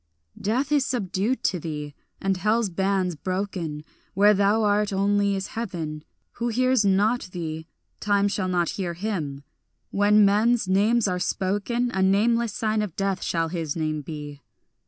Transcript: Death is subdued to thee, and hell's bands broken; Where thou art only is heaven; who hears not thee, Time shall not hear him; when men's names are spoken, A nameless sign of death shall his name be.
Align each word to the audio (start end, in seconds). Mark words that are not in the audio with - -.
Death 0.41 0.71
is 0.71 0.83
subdued 0.83 1.43
to 1.43 1.59
thee, 1.59 1.93
and 2.19 2.35
hell's 2.37 2.71
bands 2.71 3.13
broken; 3.13 3.83
Where 4.15 4.33
thou 4.33 4.63
art 4.63 4.91
only 4.91 5.35
is 5.35 5.49
heaven; 5.53 6.03
who 6.31 6.47
hears 6.47 6.83
not 6.83 7.29
thee, 7.33 7.67
Time 7.99 8.27
shall 8.27 8.47
not 8.47 8.69
hear 8.69 8.95
him; 8.95 9.43
when 9.91 10.25
men's 10.25 10.67
names 10.67 11.07
are 11.07 11.19
spoken, 11.19 11.91
A 11.91 12.01
nameless 12.01 12.51
sign 12.51 12.81
of 12.81 12.95
death 12.95 13.21
shall 13.23 13.49
his 13.49 13.75
name 13.75 14.01
be. 14.01 14.41